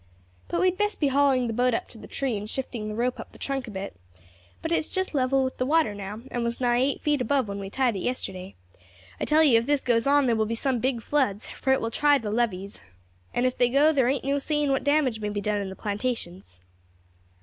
But 0.47 0.61
we 0.61 0.69
had 0.71 0.79
best 0.79 0.99
be 0.99 1.09
hauling 1.09 1.45
the 1.45 1.53
boat 1.53 1.75
up 1.75 1.87
to 1.89 1.97
the 1.99 2.07
tree 2.07 2.35
and 2.35 2.49
shifting 2.49 2.87
the 2.87 2.95
rope 2.95 3.19
up 3.19 3.33
the 3.33 3.37
trunk 3.37 3.67
a 3.67 3.69
bit; 3.69 3.95
it's 4.63 4.89
just 4.89 5.13
level 5.13 5.43
with 5.43 5.57
the 5.59 5.65
water 5.67 5.93
now, 5.93 6.21
and 6.31 6.43
was 6.43 6.59
nigh 6.59 6.79
eight 6.79 7.01
feet 7.03 7.21
above 7.21 7.47
when 7.47 7.59
we 7.59 7.69
tied 7.69 7.95
it 7.95 7.99
yesterday. 7.99 8.55
I 9.19 9.25
tell 9.25 9.43
you 9.43 9.59
if 9.59 9.67
this 9.67 9.79
goes 9.79 10.07
on 10.07 10.25
there 10.25 10.35
will 10.35 10.47
be 10.47 10.55
some 10.55 10.79
big 10.79 11.03
floods, 11.03 11.45
for 11.49 11.71
it 11.71 11.79
will 11.79 11.91
try 11.91 12.17
the 12.17 12.31
levees, 12.31 12.81
and 13.31 13.45
if 13.45 13.55
they 13.55 13.69
go 13.69 13.93
there 13.93 14.09
ain't 14.09 14.23
no 14.25 14.39
saying 14.39 14.71
what 14.71 14.83
damage 14.83 15.19
may 15.19 15.29
be 15.29 15.39
done 15.39 15.61
in 15.61 15.69
the 15.69 15.75
plantations." 15.75 16.61